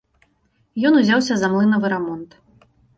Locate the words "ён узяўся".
0.89-1.33